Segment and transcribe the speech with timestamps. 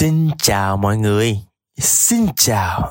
[0.00, 1.38] Xin chào mọi người.
[1.78, 2.90] Xin chào.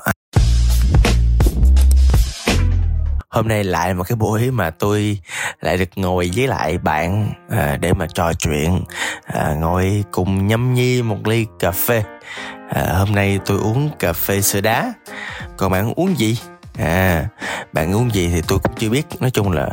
[3.30, 5.18] Hôm nay lại một cái buổi mà tôi
[5.60, 8.84] lại được ngồi với lại bạn à, để mà trò chuyện,
[9.24, 12.02] à, ngồi cùng nhâm nhi một ly cà phê.
[12.68, 14.92] À, hôm nay tôi uống cà phê sữa đá.
[15.56, 16.38] Còn bạn uống gì?
[16.80, 17.26] À
[17.72, 19.06] bạn uống gì thì tôi cũng chưa biết.
[19.20, 19.68] Nói chung là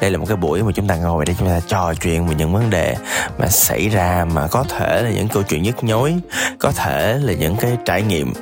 [0.00, 2.34] đây là một cái buổi mà chúng ta ngồi để chúng ta trò chuyện về
[2.34, 2.96] những vấn đề
[3.38, 6.14] mà xảy ra mà có thể là những câu chuyện nhức nhối
[6.58, 8.32] có thể là những cái trải nghiệm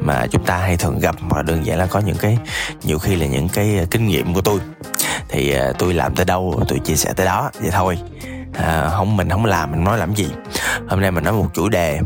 [0.00, 2.38] mà chúng ta hay thường gặp mà đơn giản là có những cái
[2.82, 4.60] nhiều khi là những cái ờ, kinh nghiệm của tôi.
[5.28, 7.98] Thì ờ, tôi làm tới đâu tôi chia sẻ tới đó vậy thôi.
[8.54, 10.28] À, không mình không làm mình nói làm gì.
[10.88, 12.00] Hôm nay mình nói một chủ đề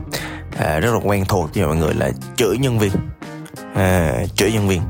[0.59, 2.93] à, rất là quen thuộc với mọi người là chửi nhân viên
[3.75, 4.83] à, chửi nhân viên.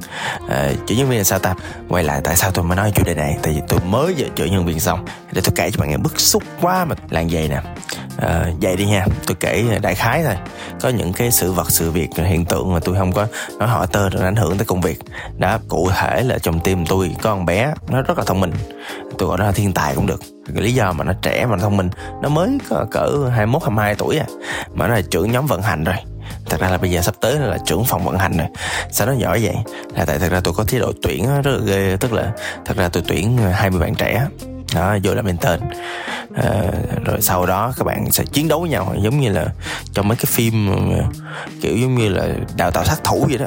[0.49, 1.55] À, chửi nhân viên là sao ta?
[1.89, 3.37] Quay lại tại sao tôi mới nói chủ đề này?
[3.43, 5.97] Tại vì tôi mới giờ chửi nhân viên xong để tôi kể cho bạn nghe
[5.97, 7.61] bức xúc quá mà làng vậy nè.
[8.17, 10.37] Ờ, à, vậy đi nha tôi kể đại khái thôi.
[10.81, 13.27] Có những cái sự vật sự việc hiện tượng mà tôi không có
[13.59, 14.99] nói họ tên rồi ảnh hưởng tới công việc.
[15.39, 18.53] Đó cụ thể là trong tim tôi có con bé nó rất là thông minh.
[19.19, 20.21] Tôi gọi nó là thiên tài cũng được.
[20.55, 21.91] Cái lý do mà nó trẻ mà nó thông minh
[22.23, 24.27] nó mới có cỡ 21 22 tuổi à.
[24.75, 25.97] Mà nó là trưởng nhóm vận hành rồi
[26.51, 28.47] thật ra là bây giờ sắp tới là trưởng phòng vận hành rồi.
[28.91, 29.55] Sao nó giỏi vậy?
[29.97, 31.97] Là tại thật ra tôi có chế độ tuyển rất là ghê.
[32.01, 32.33] Tức là
[32.65, 34.27] thật ra tôi tuyển 20 bạn trẻ.
[34.75, 35.61] Đó vô làm intern.
[36.35, 36.63] À,
[37.05, 39.47] rồi sau đó các bạn sẽ chiến đấu với nhau giống như là
[39.93, 40.71] trong mấy cái phim
[41.63, 43.47] kiểu giống như là đào tạo sát thủ vậy đó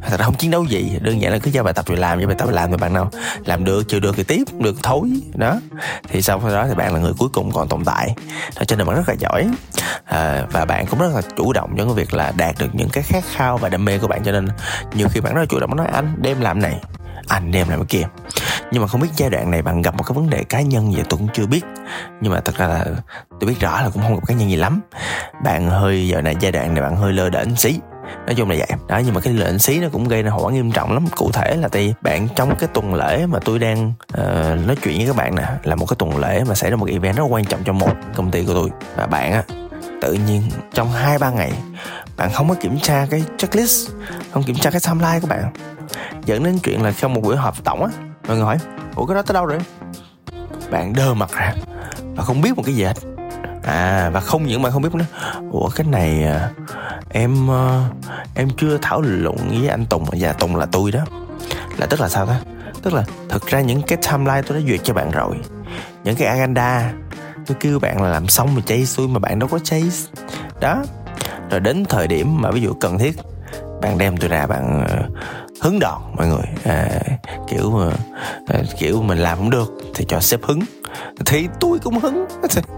[0.00, 2.20] thật ra không chiến đấu gì đơn giản là cứ giao bài tập rồi làm
[2.20, 3.10] cho bài tập làm rồi bạn nào
[3.44, 5.60] làm được chưa được thì tiếp được thối đó.
[6.08, 8.14] Thì sau đó thì bạn là người cuối cùng còn tồn tại.
[8.56, 9.48] Đó, cho nên bạn rất là giỏi.
[10.04, 12.88] À, và bạn cũng rất là chủ động trong cái việc là đạt được những
[12.88, 14.22] cái khát khao và đam mê của bạn.
[14.24, 14.48] Cho nên
[14.94, 16.80] nhiều khi bạn rất là chủ động nói anh đem làm này
[17.28, 18.06] anh đem làm cái kia.
[18.70, 20.92] Nhưng mà không biết giai đoạn này bạn gặp một cái vấn đề cá nhân
[20.92, 21.64] gì tôi cũng chưa biết.
[22.20, 22.84] Nhưng mà thật ra là
[23.40, 24.80] tôi biết rõ là cũng không gặp cá nhân gì lắm.
[25.44, 27.80] Bạn hơi giờ này giai đoạn này bạn hơi lơ đễnh xí
[28.26, 28.78] nói chung là vậy.
[28.88, 31.06] Đó nhưng mà cái lệnh xí nó cũng gây ra hậu quả nghiêm trọng lắm.
[31.16, 34.98] Cụ thể là tại bạn trong cái tuần lễ mà tôi đang uh, nói chuyện
[34.98, 37.24] với các bạn nè là một cái tuần lễ mà xảy ra một event rất
[37.28, 38.70] quan trọng cho một công ty của tôi.
[38.96, 39.42] Và bạn á
[40.00, 40.42] tự nhiên
[40.74, 41.52] trong hai ba ngày
[42.16, 43.90] bạn không có kiểm tra cái checklist
[44.32, 45.52] không kiểm tra cái timeline của bạn.
[46.24, 47.90] Dẫn đến chuyện là trong một buổi họp tổng á
[48.28, 48.58] mọi người hỏi
[48.94, 49.58] ủa cái đó tới đâu rồi?
[50.70, 51.54] Bạn đơ mặt ra
[52.14, 52.94] và không biết một cái gì hết.
[53.62, 55.04] À và không những mà không biết nữa.
[55.50, 56.50] Ủa cái này à,
[57.16, 57.82] em ờ,
[58.34, 61.00] em chưa thảo luận với anh tùng và tùng là tôi đó.
[61.76, 62.40] Là tức là sao ta?
[62.82, 65.36] Tức là thực ra những cái timeline tôi đã duyệt cho bạn rồi.
[66.04, 66.92] Những cái agenda
[67.46, 70.10] tôi kêu bạn là làm xong mà chase tôi mà bạn đâu có chase
[70.60, 70.84] đó.
[71.50, 73.16] Rồi đến thời điểm mà ví dụ cần thiết
[73.82, 75.08] bạn đem tôi ra bạn ờ,
[75.62, 76.46] hứng đòn mọi người.
[76.64, 77.00] À,
[77.48, 80.60] kiểu uh, kiểu mình làm không được thì cho sếp hứng.
[81.26, 82.26] Thì tôi cũng hứng.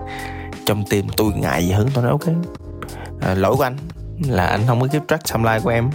[0.67, 2.35] Trong tim tôi ngại gì hứng tôi nói ok.
[3.21, 3.77] À, lỗi của anh
[4.27, 5.91] là anh không có keep track timeline của em.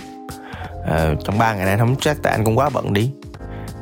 [0.88, 3.11] À, trong ba ngày nay anh không track tại anh cũng quá bận đi.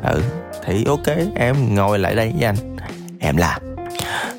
[0.04, 0.22] Ừ
[0.66, 2.78] thì ok em ngồi lại đây với anh.
[3.20, 3.62] Em làm.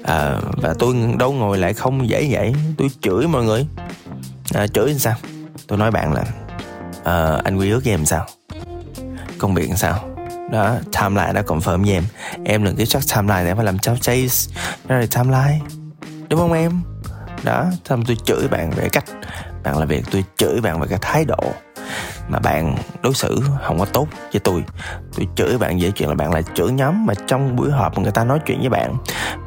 [0.04, 3.66] À, và tôi đâu ngồi lại không dễ vậy tôi chửi mọi người.
[4.54, 5.14] À, chửi làm sao?
[5.66, 6.24] Tôi nói bạn là
[7.04, 8.26] à, anh quy ước với em sao?
[9.38, 10.04] Công việc làm sao?
[10.50, 12.04] Đó timeline đã confirm với em.
[12.44, 14.54] Em đừng cái track timeline để phải làm cháu chase.
[14.86, 15.60] Đó là timeline.
[16.28, 16.82] Đúng không em?
[17.42, 19.04] Đó xong tôi chửi bạn về cách
[19.64, 21.52] bạn làm việc, tôi chửi bạn về cái thái độ
[22.28, 24.64] mà bạn đối xử không có tốt với tôi.
[25.16, 28.12] Tôi chửi bạn về chuyện là bạn lại chửi nhóm mà trong buổi họp người
[28.12, 28.96] ta nói chuyện với bạn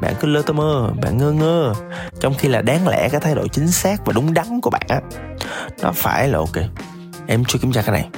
[0.00, 1.74] bạn cứ lơ tơ mơ, bạn ngơ ngơ.
[2.20, 4.86] Trong khi là đáng lẽ cái thái độ chính xác và đúng đắn của bạn
[4.88, 5.00] á,
[5.82, 6.56] nó phải là ok.
[7.26, 8.08] Em chưa kiểm tra cái này.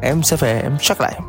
[0.00, 1.20] Em sẽ về, em check lại,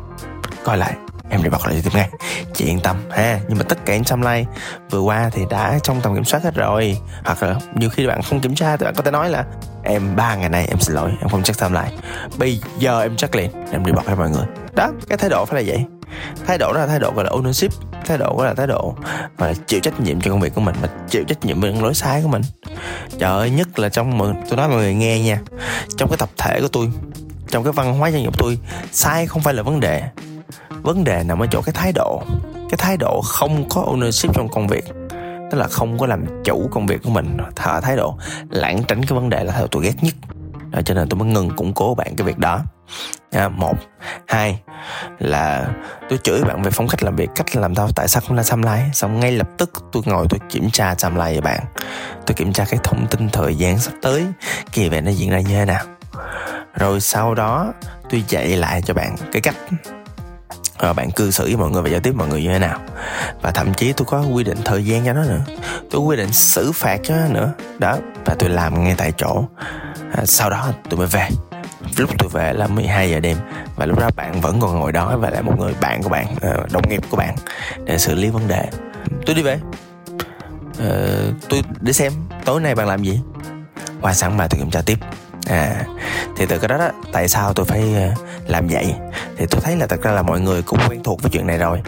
[0.64, 0.94] coi lại.
[1.30, 2.10] Em để bật lại tiếp ngay.
[2.54, 3.40] Chị yên tâm ha.
[3.48, 4.50] Nhưng mà tất cả những timeline
[4.90, 6.98] vừa qua thì đã trong tầm kiểm soát hết rồi.
[7.24, 9.44] Hoặc là nhiều khi bạn không kiểm tra thì bạn có thể nói là
[9.84, 11.92] em ba ngày nay em xin lỗi, em không check lại.
[12.38, 14.46] Bây giờ em check liền, em đi bật hết mọi người.
[14.74, 15.84] Đó, cái thái độ phải là vậy.
[16.46, 17.68] Thái độ đó là thái độ gọi là ownership,
[18.06, 18.94] thái độ đó là thái độ
[19.38, 21.82] mà chịu trách nhiệm cho công việc của mình, mà chịu trách nhiệm về những
[21.82, 22.42] lỗi sai của mình.
[23.18, 24.18] Trời ơi, nhất là trong
[24.48, 25.40] tôi nói mọi người nghe nha.
[25.96, 26.90] Trong cái tập thể của tôi,
[27.48, 28.58] trong cái văn hóa doanh nghiệp tôi,
[28.92, 30.02] sai không phải là vấn đề.
[30.82, 32.22] Vấn đề nằm ở chỗ cái thái độ.
[32.54, 34.84] Cái thái độ không có ownership trong công việc
[35.54, 38.18] tức là không có làm chủ công việc của mình thở thái độ
[38.50, 40.14] lãng tránh cái vấn đề là theo tôi ghét nhất.
[40.70, 42.60] Đó, cho nên tôi mới ngừng củng cố bạn cái việc đó.
[43.30, 43.76] À, một.
[44.26, 44.60] Hai
[45.18, 45.66] là
[46.08, 48.62] tôi chửi bạn về phong cách làm việc cách làm sao tại sao không làm
[48.62, 51.60] lái, xong ngay lập tức tôi ngồi tôi kiểm tra timeline với bạn.
[52.26, 54.26] Tôi kiểm tra cái thông tin thời gian sắp tới
[54.72, 55.84] kỳ về nó diễn ra như thế nào.
[56.74, 57.72] Rồi sau đó
[58.10, 59.56] tôi dạy lại cho bạn cái cách
[60.78, 62.80] à, bạn cư xử với mọi người và giao tiếp mọi người như thế nào?
[63.42, 65.40] Và thậm chí tôi có quy định thời gian cho nó nữa.
[65.90, 67.52] Tôi quy định xử phạt cho nó nữa.
[67.78, 69.44] Đó và tôi làm ngay tại chỗ.
[70.12, 71.28] À, sau đó tôi mới về.
[71.96, 73.36] Lúc tôi về là 12 giờ đêm
[73.76, 76.26] và lúc đó bạn vẫn còn ngồi đó và lại một người bạn của bạn
[76.40, 77.36] ờ, đồng nghiệp của bạn
[77.84, 78.68] để xử lý vấn đề.
[79.26, 79.58] Tôi đi về.
[80.78, 80.90] À,
[81.48, 82.12] tôi để xem
[82.44, 83.20] tối nay bạn làm gì?
[84.00, 84.98] Qua sáng mai tôi kiểm tra tiếp.
[85.46, 85.84] À
[86.36, 87.94] thì từ cái đó đó tại sao tôi phải
[88.46, 88.94] làm vậy?
[89.36, 91.58] Thì tôi thấy là thật ra là mọi người cũng quen thuộc với chuyện này
[91.58, 91.82] rồi.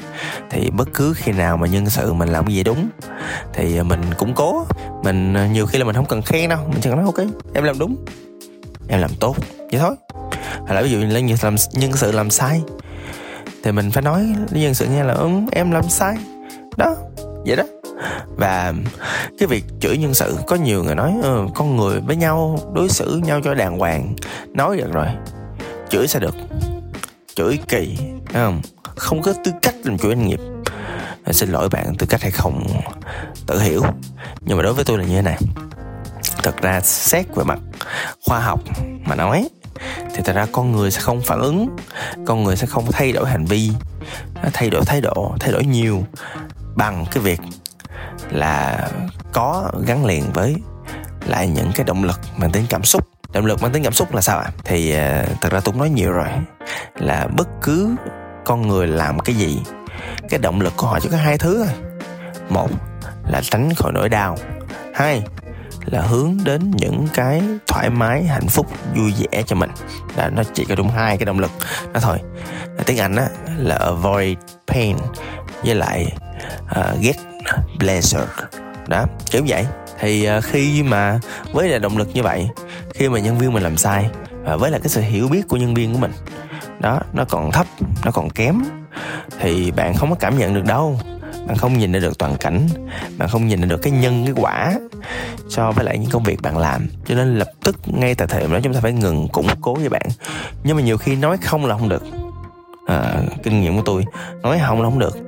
[0.50, 2.88] Thì bất cứ khi nào mà nhân sự mình làm cái gì đúng
[3.52, 4.66] thì mình cũng cố.
[5.04, 7.26] Mình ờ, nhiều khi là mình không cần khen đâu mình chỉ cần nói ok
[7.54, 7.96] em làm đúng
[8.88, 9.36] em làm tốt.
[9.58, 9.94] Vậy thôi.
[10.66, 12.62] Hay là ví dụ như là làm, nhân sự làm sai
[13.62, 16.16] thì mình phải nói với nhân sự nghe là ừ, em làm sai.
[16.76, 16.96] Đó
[17.46, 17.64] vậy đó.
[18.36, 18.74] Và
[19.38, 22.88] cái việc chửi nhân sự có nhiều người nói ừ, con người với nhau đối
[22.88, 24.14] xử nhau cho đàng hoàng.
[24.52, 25.06] Nói được rồi
[25.88, 26.34] chửi sao được
[27.36, 28.60] chửi kỳ thấy không?
[28.96, 30.40] Không có tư cách làm chủ doanh nghiệp.
[31.24, 32.66] À, xin lỗi bạn tư cách hay không
[33.46, 33.82] tự hiểu.
[34.40, 35.38] Nhưng mà đối với tôi là như thế này.
[36.42, 37.58] Thật ra xét về mặt
[38.26, 38.60] khoa học
[39.04, 39.48] mà nói
[40.14, 41.76] thì thật ra con người sẽ không phản ứng
[42.26, 43.70] con người sẽ không thay đổi hành vi.
[44.52, 46.04] Thay đổi thái độ thay đổi nhiều
[46.74, 47.40] bằng cái việc
[48.30, 48.88] là
[49.32, 50.56] có gắn liền với
[51.26, 54.14] lại những cái động lực mang tính cảm xúc động lực mang tính cảm xúc
[54.14, 54.50] là sao ạ?
[54.64, 56.28] Thì uh, thật ra tôi cũng nói nhiều rồi.
[56.94, 57.94] Là bất cứ
[58.44, 59.62] con người làm cái gì
[60.28, 61.74] cái động lực của họ chỉ có hai thứ thôi.
[62.48, 62.70] Một
[63.28, 64.38] là tránh khỏi nỗi đau.
[64.94, 65.22] Hai
[65.84, 69.70] là hướng đến những cái thoải mái hạnh phúc vui vẻ cho mình.
[70.16, 71.50] Là nó chỉ có đúng hai cái động lực
[71.92, 72.18] đó thôi.
[72.86, 74.36] Tiếng anh á là avoid
[74.66, 74.96] pain
[75.64, 76.16] với lại
[76.64, 77.16] uh, get
[77.78, 78.26] pleasure
[78.88, 79.66] đó kiểu vậy
[80.00, 81.20] thì à, khi mà
[81.52, 82.48] với là động lực như vậy
[82.94, 84.10] khi mà nhân viên mình làm sai
[84.42, 86.12] và với là cái sự hiểu biết của nhân viên của mình
[86.80, 87.66] đó nó còn thấp
[88.04, 88.62] nó còn kém
[89.40, 91.00] thì bạn không có cảm nhận được đâu.
[91.46, 92.68] Bạn không nhìn được toàn cảnh
[93.18, 94.74] bạn không nhìn được cái nhân cái quả
[95.48, 96.86] so với lại những công việc bạn làm.
[97.06, 99.74] Cho nên lập tức ngay tại thời điểm đó chúng ta phải ngừng củng cố
[99.74, 100.06] với bạn.
[100.64, 102.02] Nhưng mà nhiều khi nói không là không được.
[102.86, 104.04] À, kinh nghiệm của tôi
[104.42, 105.18] nói không là không được.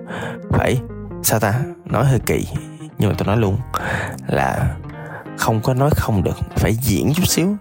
[0.51, 0.79] Phải
[1.23, 1.61] sao ta?
[1.85, 2.47] Nói hơi kỳ.
[2.99, 3.59] Nhưng mà tôi nói luôn
[4.27, 4.77] là
[5.37, 7.57] không có nói không được, phải diễn chút xíu.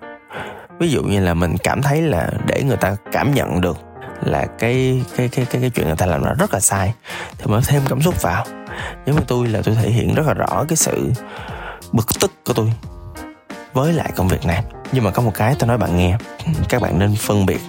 [0.79, 3.77] Ví dụ như là mình cảm thấy là để người ta cảm nhận được
[4.23, 6.93] là cái cái cái cái cái chuyện người ta làm nó rất là sai,
[7.37, 8.45] thì mới thêm cảm xúc vào.
[9.05, 11.11] Giống như tôi là tôi thể hiện rất là rõ cái sự
[11.91, 12.73] bực tức của tôi
[13.73, 14.63] với lại công việc này.
[14.91, 16.17] Nhưng mà có một cái tôi nói bạn nghe,
[16.69, 17.59] các bạn nên phân biệt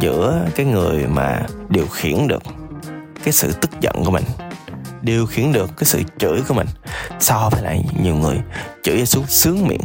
[0.00, 2.42] giữa cái người mà điều khiển được
[3.24, 4.24] cái sự tức giận của mình
[5.04, 6.66] điều khiển được cái sự chửi của mình
[7.20, 8.40] so với lại nhiều người.
[8.82, 9.80] Chửi xuống sướng miệng.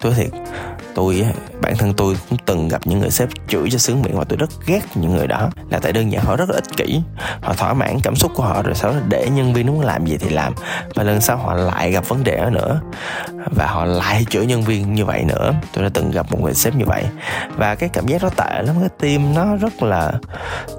[0.00, 0.30] Tôi thiệt
[0.98, 1.24] tôi
[1.60, 4.36] bản thân tôi cũng từng gặp những người sếp chửi cho sướng miệng và tôi
[4.36, 5.50] rất ghét những người đó.
[5.70, 7.00] Là tại đơn giản họ rất là ích kỷ
[7.40, 10.06] họ thỏa mãn cảm xúc của họ rồi sau đó để nhân viên muốn làm
[10.06, 10.54] gì thì làm.
[10.94, 12.80] Và lần sau họ lại gặp vấn đề đó nữa
[13.50, 15.54] và họ lại chửi nhân viên như vậy nữa.
[15.72, 17.04] Tôi đã từng gặp một người sếp như vậy.
[17.56, 20.12] Và cái cảm giác đó tệ lắm cái tim nó rất là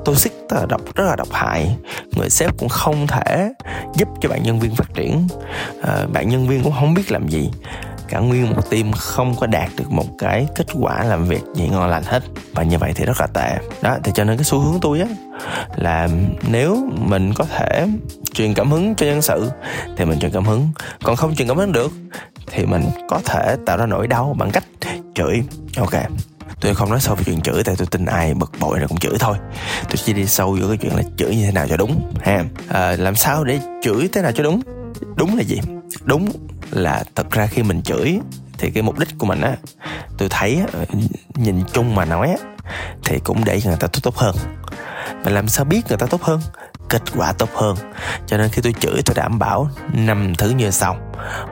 [0.05, 1.75] toxic rất là độc rất là độc hại.
[2.17, 3.49] Người sếp cũng không thể
[3.95, 5.27] giúp cho bạn nhân viên phát triển.
[5.83, 7.51] À, bạn nhân viên cũng không biết làm gì
[8.09, 11.67] cả nguyên một team không có đạt được một cái kết quả làm việc gì
[11.67, 12.23] ngon lành hết.
[12.53, 13.57] Và như vậy thì rất là tệ.
[13.81, 15.07] Đó thì cho nên cái xu hướng tôi á
[15.75, 16.09] là
[16.49, 17.87] nếu mình có thể
[18.33, 19.51] truyền cảm hứng cho nhân sự
[19.97, 20.69] thì mình truyền cảm hứng.
[21.03, 21.91] Còn không truyền cảm hứng được
[22.47, 24.63] thì mình có thể tạo ra nỗi đau bằng cách
[25.15, 25.43] chửi.
[25.77, 25.93] Ok
[26.61, 28.97] tôi không nói sâu về chuyện chửi tại tôi tin ai bực bội rồi cũng
[28.97, 29.37] chửi thôi.
[29.83, 32.43] Tôi chỉ đi sâu vô cái chuyện là chửi như thế nào cho đúng ha.
[32.67, 34.61] À, làm sao để chửi thế nào cho đúng?
[35.15, 35.59] Đúng là gì?
[36.03, 36.29] Đúng
[36.71, 38.19] là thật ra khi mình chửi
[38.57, 39.55] thì cái mục đích của mình á,
[40.17, 40.61] tôi thấy
[41.35, 42.37] nhìn chung mà nói á,
[43.05, 44.35] thì cũng để người ta tốt tốt hơn.
[45.23, 46.41] Và làm sao biết người ta tốt hơn?
[46.89, 47.75] Kết quả tốt hơn.
[48.27, 50.97] Cho nên khi tôi chửi tôi đảm bảo năm thứ như sau.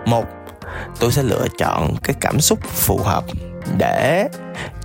[0.05, 0.25] Một,
[0.99, 3.23] tôi sẽ lựa chọn cái cảm xúc phù hợp
[3.77, 4.27] để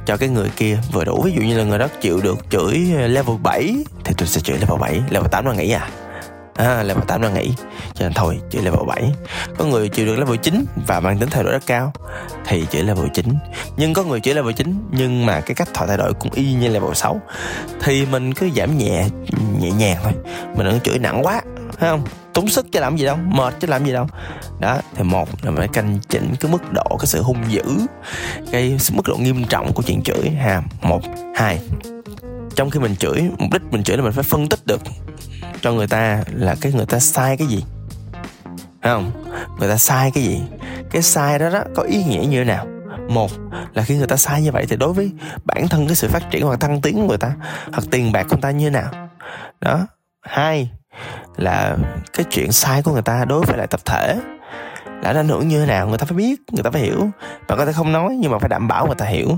[0.06, 1.22] cho cái người kia vừa đủ.
[1.22, 4.58] Ví dụ như là người đó chịu được chửi level 7 thì tôi sẽ chửi
[4.58, 5.88] level 7 level 8 là nghĩ à?
[6.54, 7.52] À, level 8 đang nghỉ.
[7.94, 9.12] Cho nên thôi chỉ level 7
[9.58, 11.92] có người chịu được level 9 và mang tính thay đổi rất cao
[12.46, 13.26] thì chỉ level 9
[13.76, 16.52] nhưng có người chỉ level 9 nhưng mà cái cách họ thay đổi cũng y
[16.52, 17.20] như level 6
[17.80, 19.04] thì mình cứ giảm nhẹ
[19.60, 20.12] nhẹ nhàng thôi.
[20.56, 21.40] Mình đừng chửi nặng quá
[21.78, 22.04] thấy không?
[22.32, 24.06] Tốn sức chứ làm gì đâu mệt chứ làm gì đâu.
[24.60, 27.62] Đó thì một là phải canh chỉnh cái mức độ cái sự hung dữ
[28.52, 30.62] cái mức độ nghiêm trọng của chuyện chửi ha.
[30.82, 31.02] Một
[31.36, 31.60] hai
[32.54, 34.80] trong khi mình chửi mục đích mình chửi là mình phải phân tích được
[35.62, 37.64] cho người ta là cái người ta sai cái gì?
[38.82, 39.10] Thấy không?
[39.58, 40.42] Người ta sai cái gì?
[40.90, 42.66] Cái sai đó đó có ý nghĩa như thế nào?
[43.08, 43.30] Một
[43.74, 45.12] là khi người ta sai như vậy thì đối với
[45.44, 47.32] bản thân cái sự phát triển hoặc thăng tiến của người ta
[47.72, 49.08] hoặc tiền bạc của người ta như thế nào?
[49.60, 49.86] Đó.
[50.22, 50.70] Hai
[51.36, 51.76] là
[52.12, 54.20] cái chuyện sai của người ta đối với lại tập thể
[55.02, 57.10] là nó ảnh hưởng như thế nào người ta phải biết người ta phải hiểu.
[57.48, 59.28] Bạn có thể không nói nhưng mà phải đảm bảo người ta hiểu.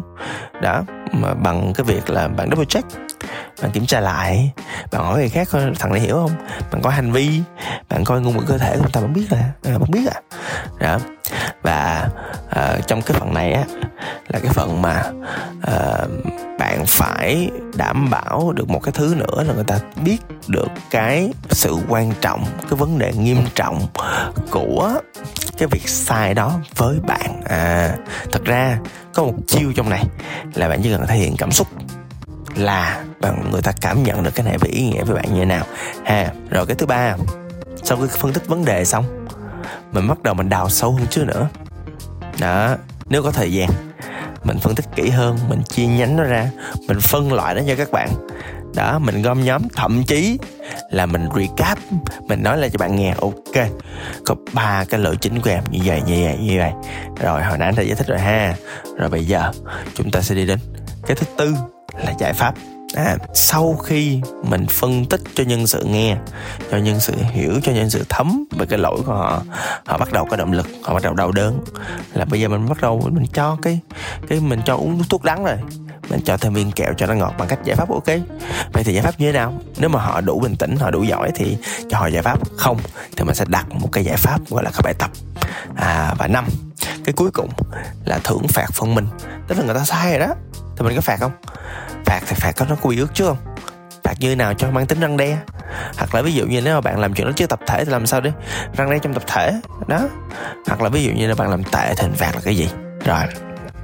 [0.62, 2.88] Đó mà bằng cái việc là bạn double check
[3.62, 4.52] bạn kiểm tra lại.
[4.92, 6.30] Bạn hỏi người khác coi thằng này hiểu không?
[6.72, 7.40] Bạn coi hành vi
[7.88, 10.08] bạn coi ngôn ngữ cơ thể của người ta bạn biết là à, bạn biết
[10.14, 10.20] à.
[10.78, 10.98] Đó
[11.62, 12.08] và
[12.46, 13.64] uh, trong cái phần này á
[14.28, 15.02] là cái phần mà
[15.58, 16.10] uh,
[16.58, 20.18] bạn phải đảm bảo được một cái thứ nữa là người ta biết
[20.48, 23.86] được cái sự quan trọng cái vấn đề nghiêm trọng
[24.50, 25.00] của
[25.58, 27.40] cái việc sai đó với bạn.
[27.44, 27.96] À
[28.32, 28.78] thật ra
[29.14, 30.04] có một chiêu trong này
[30.54, 31.68] là bạn chỉ cần thể hiện cảm xúc
[32.54, 35.40] là bằng người ta cảm nhận được cái này về ý nghĩa với bạn như
[35.40, 35.64] thế nào.
[36.04, 37.16] Ha, rồi cái thứ ba,
[37.82, 39.26] sau khi phân tích vấn đề xong,
[39.92, 41.48] mình bắt đầu mình đào sâu hơn chứ nữa.
[42.40, 43.70] Đó, nếu có thời gian,
[44.44, 46.50] mình phân tích kỹ hơn, mình chia nhánh nó ra,
[46.88, 48.08] mình phân loại nó cho các bạn.
[48.74, 50.38] Đó, mình gom nhóm, thậm chí
[50.94, 51.78] là mình recap.
[52.28, 53.68] Mình nói lại cho bạn nghe ok
[54.26, 56.72] có ba cái lỗi chính của em như vậy như vậy như vậy.
[57.20, 58.54] Rồi hồi nãy anh đã giải thích rồi ha.
[58.96, 59.52] Rồi bây giờ
[59.94, 60.58] chúng ta sẽ đi đến
[61.06, 61.54] cái thứ tư
[62.04, 62.54] là giải pháp.
[62.94, 66.16] À, sau khi mình phân tích cho nhân sự nghe
[66.70, 69.42] cho nhân sự hiểu cho nhân sự thấm về cái lỗi của họ
[69.86, 71.60] họ bắt đầu có động lực họ bắt đầu đau đớn.
[72.12, 73.80] Là bây giờ mình bắt đầu mình cho cái
[74.28, 75.56] cái mình cho uống thuốc đắng rồi
[76.10, 78.06] mình cho thêm viên kẹo cho nó ngọt bằng cách giải pháp ok.
[78.72, 79.60] Vậy thì giải pháp như thế nào?
[79.78, 81.58] Nếu mà họ đủ bình tĩnh, họ đủ giỏi thì
[81.90, 82.78] cho họ giải pháp không,
[83.16, 85.10] thì mình sẽ đặt một cái giải pháp gọi là các bài tập.
[85.76, 86.44] À và năm,
[87.04, 87.50] cái cuối cùng
[88.04, 89.06] là thưởng phạt phân minh.
[89.48, 90.34] Tức là người ta sai rồi đó.
[90.76, 91.32] Thì mình có phạt không?
[92.04, 93.36] Phạt thì phạt có nó quy ước chứ không?
[94.04, 95.38] Phạt như nào cho mang tính răng đe?
[95.96, 97.90] Hoặc là ví dụ như nếu mà bạn làm chuyện đó chưa tập thể thì
[97.90, 98.32] làm sao đấy
[98.76, 99.52] răng đe trong tập thể,
[99.86, 100.00] đó.
[100.66, 102.68] Hoặc là ví dụ như là bạn làm tệ thì hình phạt là cái gì?
[103.04, 103.22] Rồi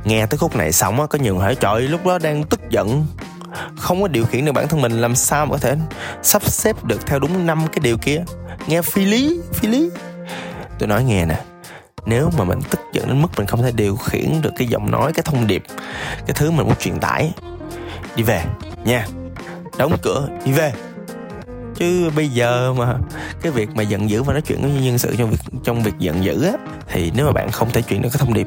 [0.04, 2.60] nghe tới khúc này xong á, có nhiều người hỏi, trời lúc đó đang tức
[2.70, 3.06] giận.
[3.76, 5.76] Không có điều khiển được bản thân mình, làm sao mà có thể
[6.22, 8.24] sắp xếp được theo đúng năm cái điều kia?
[8.66, 9.90] Nghe phi lý phi lý.
[10.78, 11.40] Tôi nói nghe nè,
[12.06, 14.90] nếu mà mình tức giận đến mức mình không thể điều khiển được cái giọng
[14.90, 15.62] nói, cái thông điệp,
[16.26, 17.32] cái thứ mình muốn truyền tải,
[18.16, 18.44] đi về
[18.84, 19.06] nha.
[19.78, 20.72] Đóng cửa, đi về.
[21.74, 22.94] Chứ bây giờ mà
[23.42, 25.94] cái việc mà giận dữ và nói chuyện với nhân sự trong việc trong việc
[25.98, 26.52] giận dữ á,
[26.88, 28.46] thì nếu mà bạn không thể chuyển được cái thông điệp,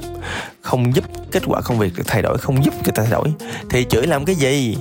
[0.61, 3.33] không giúp kết quả công việc được thay đổi không giúp người ta thay đổi.
[3.69, 4.77] Thì chửi làm cái gì?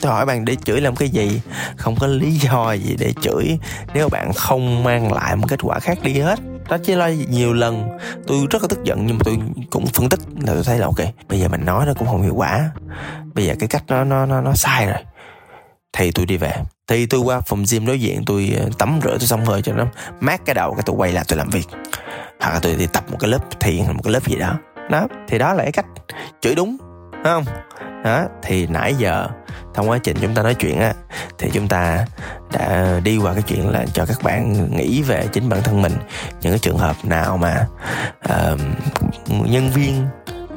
[0.00, 1.40] Tôi hỏi bạn để chửi làm cái gì?
[1.76, 3.58] Không có lý do gì để chửi.
[3.94, 6.38] Nếu bạn không mang lại một kết quả khác đi hết.
[6.68, 7.88] Đó chỉ là nhiều lần.
[8.26, 9.38] Tôi rất là tức giận nhưng mà tôi
[9.70, 12.22] cũng phân tích là tôi thấy là ok, bây giờ mình nói nó cũng không
[12.22, 12.70] hiệu quả.
[13.34, 14.98] Bây giờ cái cách nó nó nó nó sai rồi.
[15.92, 16.52] Thì tôi đi về.
[16.86, 19.72] Thì tôi qua phòng gym đối diện, tôi ờ, tắm rửa, tôi xong hơi cho
[19.72, 19.86] nó
[20.20, 21.66] mát cái đầu cái tôi quay lại tôi làm việc.
[22.40, 24.58] Hoặc là tôi đi tập một cái lớp thiền, một cái lớp gì đó
[24.92, 25.86] đó thì đó là cái cách
[26.40, 26.76] chửi đúng
[27.12, 27.44] đúng không?
[28.04, 29.28] Đó thì nãy giờ
[29.74, 30.92] trong quá trình chúng ta nói chuyện á
[31.38, 32.06] thì chúng ta
[32.52, 35.92] đã đi qua cái chuyện là cho các bạn nghĩ về chính bản thân mình
[36.40, 37.66] những cái trường hợp nào mà
[38.28, 38.60] uh,
[39.28, 40.06] nhân viên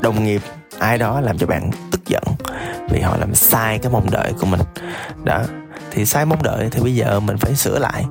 [0.02, 0.42] đồng nghiệp
[0.80, 2.24] ai đó làm cho bạn tức giận
[2.90, 4.62] vì họ làm sai cái mong đợi của mình.
[5.24, 5.44] Đó
[5.96, 8.06] thì sai mong đợi, thì bây giờ mình phải sửa lại.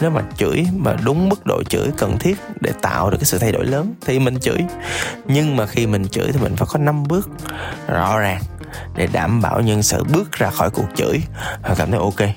[0.00, 3.38] Nếu mà chửi mà đúng mức độ chửi cần thiết để tạo được cái sự
[3.38, 4.58] thay đổi lớn thì mình chửi.
[5.24, 7.30] Nhưng mà khi mình chửi thì mình phải có năm bước
[7.88, 8.42] rõ ràng
[8.96, 11.22] để đảm bảo nhân sự bước ra khỏi cuộc chửi.
[11.62, 12.28] Họ cảm thấy ok,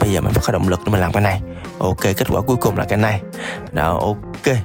[0.00, 1.40] bây giờ mình phải có động lực để mình làm cái này.
[1.78, 3.20] Ok, kết quả cuối cùng là cái này.
[3.72, 4.56] Đó, ok.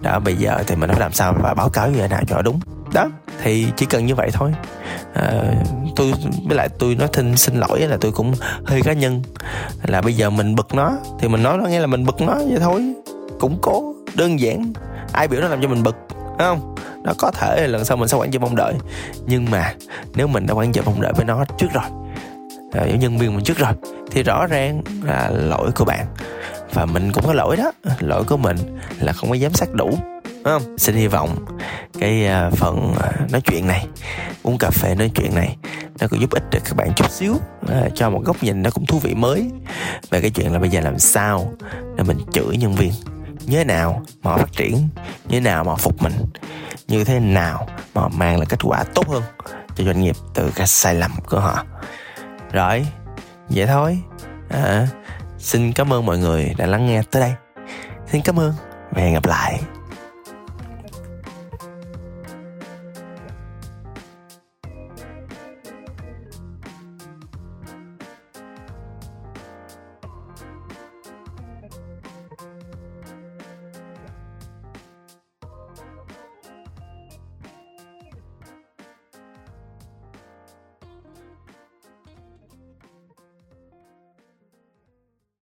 [0.00, 2.42] Đó, bây giờ thì mình phải làm sao và báo cáo như thế nào cho
[2.42, 2.60] đúng
[2.94, 3.08] đó
[3.42, 4.52] thì chỉ cần như vậy thôi.
[5.14, 5.42] À,
[5.96, 6.12] tôi
[6.46, 9.22] với lại tôi nói xin xin lỗi là tôi cũng hơi cá nhân.
[9.82, 12.34] Là bây giờ mình bực nó thì mình nói nó nghe là mình bực nó
[12.34, 12.92] vậy thôi.
[13.40, 14.72] Củng cố đơn giản.
[15.12, 16.74] Ai biểu nó làm cho mình bực đúng không?
[17.04, 18.74] Nó có thể là lần sau mình sẽ quản trị mong đợi.
[19.26, 19.74] Nhưng mà
[20.14, 21.84] nếu mình đã quản trị mong đợi với nó trước rồi
[22.72, 23.72] à, với nhân viên mình trước rồi
[24.10, 26.06] thì rõ ràng là lỗi của bạn.
[26.72, 27.72] Và mình cũng có lỗi đó.
[28.00, 28.56] Lỗi của mình
[29.00, 29.90] là không có giám sát đủ
[30.44, 30.78] không?
[30.78, 31.44] Xin hy vọng
[32.00, 33.86] cái à, phần à, nói chuyện này
[34.42, 35.56] uống cà phê nói chuyện này
[36.00, 37.36] nó cũng giúp ích được các bạn chút xíu
[37.68, 39.50] à, cho một góc nhìn nó cũng thú vị mới
[40.10, 41.52] về cái chuyện là bây giờ làm sao
[41.96, 42.92] để mình chửi nhân viên.
[43.46, 44.72] Như thế nào mà họ phát triển
[45.28, 46.12] như thế nào mà họ phục mình
[46.88, 49.22] như thế nào mà họ mang lại kết quả tốt hơn
[49.74, 51.64] cho doanh nghiệp từ cái sai lầm của họ.
[52.52, 52.86] Rồi
[53.48, 53.98] vậy thôi.
[54.48, 54.88] À,
[55.38, 57.32] xin cảm ơn mọi người đã lắng nghe tới đây.
[58.06, 58.54] Xin cảm ơn
[58.90, 59.60] và hẹn gặp lại.